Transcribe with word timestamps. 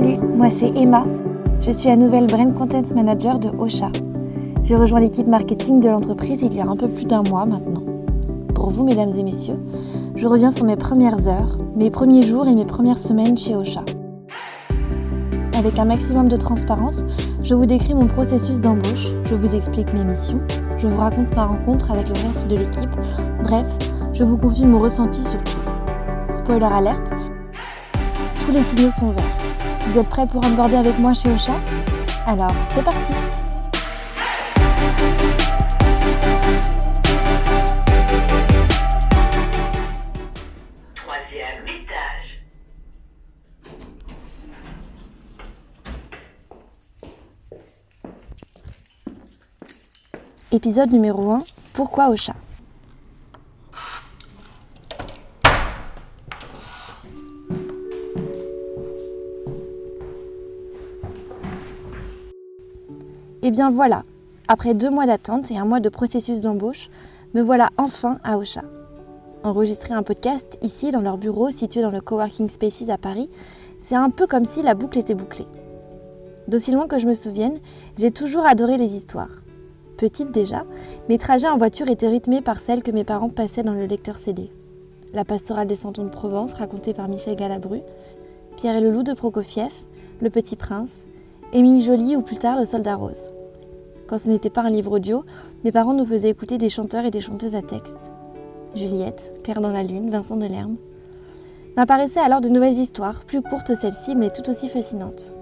Salut, 0.00 0.16
moi 0.16 0.48
c'est 0.48 0.72
Emma. 0.74 1.04
Je 1.60 1.70
suis 1.70 1.90
la 1.90 1.96
nouvelle 1.96 2.26
Brand 2.26 2.54
Content 2.54 2.94
Manager 2.94 3.38
de 3.38 3.50
Ocha. 3.50 3.90
J'ai 4.62 4.74
rejoint 4.74 4.98
l'équipe 4.98 5.28
marketing 5.28 5.80
de 5.80 5.90
l'entreprise 5.90 6.40
il 6.40 6.54
y 6.54 6.60
a 6.60 6.66
un 6.66 6.74
peu 6.74 6.88
plus 6.88 7.04
d'un 7.04 7.22
mois 7.22 7.44
maintenant. 7.44 7.82
Pour 8.54 8.70
vous, 8.70 8.82
mesdames 8.82 9.14
et 9.14 9.22
messieurs, 9.22 9.58
je 10.16 10.26
reviens 10.26 10.52
sur 10.52 10.64
mes 10.64 10.76
premières 10.76 11.28
heures, 11.28 11.58
mes 11.76 11.90
premiers 11.90 12.22
jours 12.22 12.48
et 12.48 12.54
mes 12.54 12.64
premières 12.64 12.96
semaines 12.96 13.36
chez 13.36 13.54
Ocha. 13.54 13.84
Avec 15.58 15.78
un 15.78 15.84
maximum 15.84 16.28
de 16.28 16.36
transparence, 16.38 17.04
je 17.42 17.52
vous 17.54 17.66
décris 17.66 17.92
mon 17.92 18.06
processus 18.06 18.62
d'embauche, 18.62 19.08
je 19.26 19.34
vous 19.34 19.54
explique 19.54 19.92
mes 19.92 20.04
missions, 20.04 20.40
je 20.78 20.88
vous 20.88 20.98
raconte 20.98 21.36
ma 21.36 21.44
rencontre 21.44 21.90
avec 21.90 22.08
le 22.08 22.14
reste 22.26 22.48
de 22.48 22.56
l'équipe, 22.56 22.96
bref, 23.44 23.66
je 24.14 24.24
vous 24.24 24.38
confie 24.38 24.64
mon 24.64 24.78
ressenti 24.78 25.22
sur 25.22 25.44
tout. 25.44 26.34
Spoiler 26.34 26.64
alerte, 26.64 27.12
tous 28.46 28.52
les 28.52 28.62
signaux 28.62 28.90
sont 28.92 29.08
verts. 29.08 29.39
Vous 29.86 29.98
êtes 29.98 30.08
prêts 30.08 30.26
pour 30.26 30.44
aborder 30.44 30.76
avec 30.76 30.98
moi 30.98 31.14
chez 31.14 31.30
Ocha? 31.30 31.52
Alors, 32.26 32.52
c'est 32.74 32.84
parti! 32.84 33.12
Troisième 40.94 41.66
étage. 41.66 42.44
Épisode 50.52 50.92
numéro 50.92 51.32
1 51.32 51.38
Pourquoi 51.72 52.10
Ocha? 52.10 52.34
Eh 63.42 63.50
bien 63.50 63.70
voilà, 63.70 64.04
après 64.48 64.74
deux 64.74 64.90
mois 64.90 65.06
d'attente 65.06 65.50
et 65.50 65.56
un 65.56 65.64
mois 65.64 65.80
de 65.80 65.88
processus 65.88 66.40
d'embauche, 66.40 66.90
me 67.34 67.40
voilà 67.40 67.70
enfin 67.78 68.18
à 68.24 68.36
Ocha. 68.36 68.62
Enregistrer 69.42 69.94
un 69.94 70.02
podcast 70.02 70.58
ici 70.60 70.90
dans 70.90 71.00
leur 71.00 71.16
bureau 71.16 71.50
situé 71.50 71.80
dans 71.80 71.90
le 71.90 72.02
Coworking 72.02 72.50
Spaces 72.50 72.90
à 72.90 72.98
Paris, 72.98 73.30
c'est 73.78 73.94
un 73.94 74.10
peu 74.10 74.26
comme 74.26 74.44
si 74.44 74.60
la 74.60 74.74
boucle 74.74 74.98
était 74.98 75.14
bouclée. 75.14 75.46
D'aussi 76.48 76.72
loin 76.72 76.86
que 76.86 76.98
je 76.98 77.06
me 77.06 77.14
souvienne, 77.14 77.60
j'ai 77.96 78.10
toujours 78.10 78.44
adoré 78.44 78.76
les 78.76 78.94
histoires. 78.94 79.42
Petite 79.96 80.32
déjà, 80.32 80.64
mes 81.08 81.16
trajets 81.16 81.48
en 81.48 81.56
voiture 81.56 81.88
étaient 81.88 82.08
rythmés 82.08 82.42
par 82.42 82.58
celles 82.58 82.82
que 82.82 82.90
mes 82.90 83.04
parents 83.04 83.30
passaient 83.30 83.62
dans 83.62 83.74
le 83.74 83.86
lecteur 83.86 84.16
CD. 84.16 84.50
La 85.14 85.24
pastorale 85.24 85.66
des 85.66 85.76
Santons 85.76 86.04
de 86.04 86.10
Provence 86.10 86.54
racontée 86.54 86.92
par 86.92 87.08
Michel 87.08 87.36
Galabru, 87.36 87.80
Pierre 88.56 88.76
et 88.76 88.80
le 88.80 88.90
loup 88.90 89.02
de 89.02 89.14
Prokofiev, 89.14 89.72
Le 90.20 90.28
Petit 90.28 90.56
Prince, 90.56 91.06
Émile 91.52 91.82
Joly 91.82 92.14
ou 92.14 92.22
plus 92.22 92.36
tard 92.36 92.60
Le 92.60 92.64
Soldat 92.64 92.94
Rose. 92.94 93.32
Quand 94.06 94.18
ce 94.18 94.28
n'était 94.28 94.50
pas 94.50 94.62
un 94.62 94.70
livre 94.70 94.92
audio, 94.92 95.24
mes 95.64 95.72
parents 95.72 95.94
nous 95.94 96.06
faisaient 96.06 96.30
écouter 96.30 96.58
des 96.58 96.68
chanteurs 96.68 97.04
et 97.04 97.10
des 97.10 97.20
chanteuses 97.20 97.56
à 97.56 97.62
texte. 97.62 98.12
Juliette, 98.76 99.34
Claire 99.42 99.60
dans 99.60 99.72
la 99.72 99.82
Lune, 99.82 100.10
Vincent 100.10 100.36
Delerme. 100.36 100.76
M'apparaissaient 101.76 102.20
alors 102.20 102.40
de 102.40 102.50
nouvelles 102.50 102.78
histoires, 102.78 103.24
plus 103.24 103.42
courtes 103.42 103.74
celles-ci, 103.74 104.14
mais 104.14 104.30
tout 104.30 104.48
aussi 104.48 104.68
fascinantes. 104.68 105.34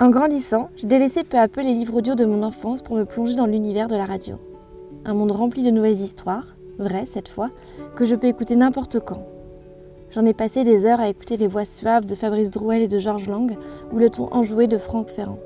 En 0.00 0.08
grandissant, 0.08 0.70
j'ai 0.74 0.86
délaissé 0.86 1.22
peu 1.22 1.38
à 1.38 1.46
peu 1.46 1.60
les 1.60 1.74
livres 1.74 1.98
audio 1.98 2.14
de 2.14 2.24
mon 2.24 2.42
enfance 2.42 2.80
pour 2.80 2.96
me 2.96 3.04
plonger 3.04 3.36
dans 3.36 3.46
l'univers 3.46 3.88
de 3.88 3.96
la 3.96 4.06
radio. 4.06 4.36
Un 5.04 5.12
monde 5.12 5.32
rempli 5.32 5.62
de 5.62 5.70
nouvelles 5.70 6.00
histoires, 6.00 6.56
vraies 6.78 7.06
cette 7.06 7.28
fois, 7.28 7.50
que 7.94 8.06
je 8.06 8.14
peux 8.14 8.28
écouter 8.28 8.56
n'importe 8.56 9.00
quand, 9.00 9.22
J'en 10.14 10.26
ai 10.26 10.32
passé 10.32 10.62
des 10.62 10.86
heures 10.86 11.00
à 11.00 11.08
écouter 11.08 11.36
les 11.36 11.48
voix 11.48 11.64
suaves 11.64 12.06
de 12.06 12.14
Fabrice 12.14 12.50
Drouel 12.50 12.82
et 12.82 12.88
de 12.88 13.00
Georges 13.00 13.26
Lang 13.26 13.56
ou 13.92 13.98
le 13.98 14.10
ton 14.10 14.32
enjoué 14.32 14.68
de 14.68 14.78
Franck 14.78 15.08
Ferrand. 15.08 15.40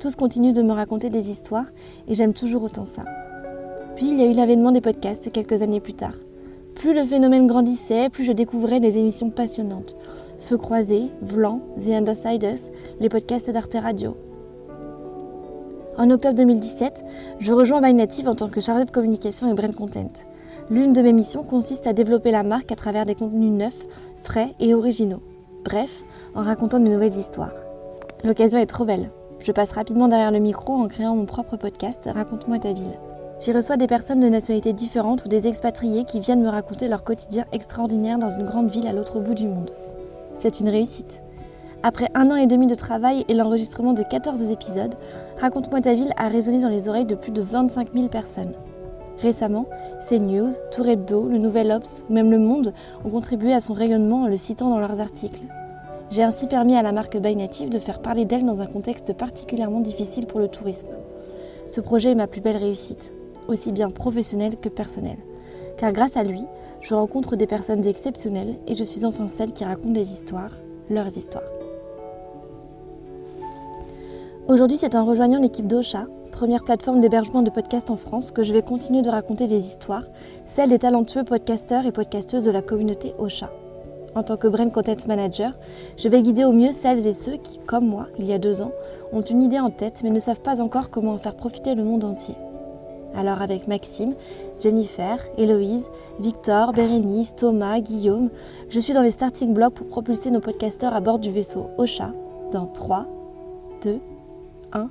Tous 0.00 0.16
continuent 0.16 0.52
de 0.52 0.62
me 0.62 0.72
raconter 0.72 1.10
des 1.10 1.30
histoires 1.30 1.66
et 2.08 2.16
j'aime 2.16 2.34
toujours 2.34 2.64
autant 2.64 2.84
ça. 2.84 3.04
Puis 3.94 4.08
il 4.08 4.18
y 4.18 4.22
a 4.22 4.26
eu 4.26 4.32
l'avènement 4.32 4.72
des 4.72 4.80
podcasts 4.80 5.30
quelques 5.30 5.62
années 5.62 5.78
plus 5.78 5.94
tard. 5.94 6.16
Plus 6.74 6.92
le 6.92 7.04
phénomène 7.04 7.46
grandissait, 7.46 8.08
plus 8.08 8.24
je 8.24 8.32
découvrais 8.32 8.80
des 8.80 8.98
émissions 8.98 9.30
passionnantes. 9.30 9.96
Feu 10.40 10.56
croisé, 10.56 11.02
Vlan, 11.22 11.60
The 11.80 11.90
Undersiders, 11.90 12.72
les 12.98 13.08
podcasts 13.08 13.50
d'Arte 13.50 13.76
Radio. 13.80 14.16
En 15.96 16.10
octobre 16.10 16.34
2017, 16.34 17.04
je 17.38 17.52
rejoins 17.52 17.80
By 17.80 17.94
Native 17.94 18.28
en 18.28 18.34
tant 18.34 18.48
que 18.48 18.60
chargée 18.60 18.86
de 18.86 18.90
communication 18.90 19.48
et 19.48 19.54
brand 19.54 19.72
content. 19.72 20.10
L'une 20.70 20.92
de 20.92 21.00
mes 21.00 21.14
missions 21.14 21.42
consiste 21.42 21.86
à 21.86 21.94
développer 21.94 22.30
la 22.30 22.42
marque 22.42 22.70
à 22.70 22.76
travers 22.76 23.06
des 23.06 23.14
contenus 23.14 23.52
neufs, 23.52 23.86
frais 24.22 24.54
et 24.60 24.74
originaux. 24.74 25.22
Bref, 25.64 26.02
en 26.34 26.42
racontant 26.42 26.78
de 26.78 26.88
nouvelles 26.88 27.16
histoires. 27.16 27.54
L'occasion 28.22 28.58
est 28.58 28.66
trop 28.66 28.84
belle. 28.84 29.10
Je 29.40 29.52
passe 29.52 29.72
rapidement 29.72 30.08
derrière 30.08 30.30
le 30.30 30.40
micro 30.40 30.74
en 30.74 30.86
créant 30.88 31.16
mon 31.16 31.24
propre 31.24 31.56
podcast 31.56 32.10
Raconte-moi 32.12 32.58
ta 32.58 32.74
ville. 32.74 32.98
J'y 33.40 33.52
reçois 33.52 33.78
des 33.78 33.86
personnes 33.86 34.20
de 34.20 34.28
nationalités 34.28 34.74
différentes 34.74 35.24
ou 35.24 35.28
des 35.28 35.46
expatriés 35.48 36.04
qui 36.04 36.20
viennent 36.20 36.42
me 36.42 36.50
raconter 36.50 36.86
leur 36.86 37.02
quotidien 37.02 37.46
extraordinaire 37.52 38.18
dans 38.18 38.28
une 38.28 38.44
grande 38.44 38.68
ville 38.68 38.88
à 38.88 38.92
l'autre 38.92 39.20
bout 39.20 39.34
du 39.34 39.46
monde. 39.46 39.70
C'est 40.36 40.60
une 40.60 40.68
réussite. 40.68 41.22
Après 41.82 42.10
un 42.14 42.30
an 42.30 42.36
et 42.36 42.46
demi 42.46 42.66
de 42.66 42.74
travail 42.74 43.24
et 43.28 43.34
l'enregistrement 43.34 43.94
de 43.94 44.02
14 44.02 44.50
épisodes, 44.50 44.96
Raconte-moi 45.40 45.80
ta 45.80 45.94
ville 45.94 46.12
a 46.18 46.28
résonné 46.28 46.60
dans 46.60 46.68
les 46.68 46.88
oreilles 46.88 47.06
de 47.06 47.14
plus 47.14 47.32
de 47.32 47.40
25 47.40 47.94
000 47.94 48.08
personnes. 48.08 48.52
Récemment, 49.20 49.66
CNews, 50.08 50.52
Tour 50.70 50.86
Hebdo, 50.86 51.28
Le 51.28 51.38
Nouvel 51.38 51.72
Obs 51.72 52.04
ou 52.08 52.12
même 52.12 52.30
Le 52.30 52.38
Monde 52.38 52.72
ont 53.04 53.10
contribué 53.10 53.52
à 53.52 53.60
son 53.60 53.72
rayonnement 53.72 54.22
en 54.22 54.26
le 54.28 54.36
citant 54.36 54.70
dans 54.70 54.78
leurs 54.78 55.00
articles. 55.00 55.42
J'ai 56.10 56.22
ainsi 56.22 56.46
permis 56.46 56.76
à 56.76 56.82
la 56.82 56.92
marque 56.92 57.18
By 57.18 57.34
Native 57.34 57.68
de 57.68 57.80
faire 57.80 58.00
parler 58.00 58.24
d'elle 58.24 58.46
dans 58.46 58.62
un 58.62 58.66
contexte 58.66 59.12
particulièrement 59.12 59.80
difficile 59.80 60.26
pour 60.26 60.38
le 60.38 60.48
tourisme. 60.48 60.88
Ce 61.68 61.80
projet 61.80 62.12
est 62.12 62.14
ma 62.14 62.28
plus 62.28 62.40
belle 62.40 62.56
réussite, 62.56 63.12
aussi 63.48 63.72
bien 63.72 63.90
professionnelle 63.90 64.56
que 64.56 64.68
personnelle. 64.68 65.18
Car 65.76 65.92
grâce 65.92 66.16
à 66.16 66.22
lui, 66.22 66.44
je 66.80 66.94
rencontre 66.94 67.34
des 67.34 67.46
personnes 67.46 67.84
exceptionnelles 67.84 68.56
et 68.68 68.76
je 68.76 68.84
suis 68.84 69.04
enfin 69.04 69.26
celle 69.26 69.52
qui 69.52 69.64
raconte 69.64 69.92
des 69.92 70.12
histoires, 70.12 70.52
leurs 70.88 71.18
histoires. 71.18 71.42
Aujourd'hui, 74.46 74.78
c'est 74.78 74.94
en 74.94 75.04
rejoignant 75.04 75.40
l'équipe 75.40 75.66
d'Ocha 75.66 76.06
première 76.38 76.62
plateforme 76.62 77.00
d'hébergement 77.00 77.42
de 77.42 77.50
podcasts 77.50 77.90
en 77.90 77.96
France, 77.96 78.30
que 78.30 78.44
je 78.44 78.52
vais 78.52 78.62
continuer 78.62 79.02
de 79.02 79.10
raconter 79.10 79.48
des 79.48 79.66
histoires, 79.66 80.04
celles 80.46 80.68
des 80.68 80.78
talentueux 80.78 81.24
podcasteurs 81.24 81.84
et 81.84 81.90
podcasteuses 81.90 82.44
de 82.44 82.52
la 82.52 82.62
communauté 82.62 83.12
Ocha. 83.18 83.50
En 84.14 84.22
tant 84.22 84.36
que 84.36 84.46
Brand 84.46 84.70
Content 84.70 85.08
Manager, 85.08 85.52
je 85.96 86.08
vais 86.08 86.22
guider 86.22 86.44
au 86.44 86.52
mieux 86.52 86.70
celles 86.70 87.08
et 87.08 87.12
ceux 87.12 87.38
qui, 87.38 87.58
comme 87.66 87.88
moi, 87.88 88.06
il 88.20 88.26
y 88.26 88.32
a 88.32 88.38
deux 88.38 88.62
ans, 88.62 88.70
ont 89.12 89.20
une 89.20 89.42
idée 89.42 89.58
en 89.58 89.70
tête 89.70 90.02
mais 90.04 90.10
ne 90.10 90.20
savent 90.20 90.40
pas 90.40 90.60
encore 90.60 90.90
comment 90.90 91.14
en 91.14 91.18
faire 91.18 91.34
profiter 91.34 91.74
le 91.74 91.82
monde 91.82 92.04
entier. 92.04 92.36
Alors 93.16 93.42
avec 93.42 93.66
Maxime, 93.66 94.14
Jennifer, 94.60 95.18
Héloïse, 95.38 95.90
Victor, 96.20 96.72
Bérénice, 96.72 97.34
Thomas, 97.34 97.80
Guillaume, 97.80 98.30
je 98.68 98.78
suis 98.78 98.92
dans 98.92 99.02
les 99.02 99.10
starting 99.10 99.52
blocks 99.52 99.74
pour 99.74 99.88
propulser 99.88 100.30
nos 100.30 100.40
podcasteurs 100.40 100.94
à 100.94 101.00
bord 101.00 101.18
du 101.18 101.32
vaisseau 101.32 101.70
Ocha 101.78 102.12
dans 102.52 102.66
3, 102.66 103.06
2, 103.82 103.98
1. 104.72 104.88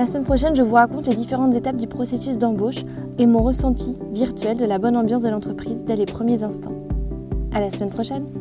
La 0.00 0.06
semaine 0.06 0.24
prochaine, 0.24 0.56
je 0.56 0.62
vous 0.62 0.76
raconte 0.76 1.08
les 1.08 1.14
différentes 1.14 1.54
étapes 1.54 1.76
du 1.76 1.86
processus 1.86 2.38
d'embauche 2.38 2.86
et 3.18 3.26
mon 3.26 3.42
ressenti 3.42 3.98
virtuel 4.14 4.56
de 4.56 4.64
la 4.64 4.78
bonne 4.78 4.96
ambiance 4.96 5.24
de 5.24 5.28
l'entreprise 5.28 5.84
dès 5.84 5.94
les 5.94 6.06
premiers 6.06 6.42
instants. 6.42 6.72
À 7.52 7.60
la 7.60 7.70
semaine 7.70 7.90
prochaine! 7.90 8.39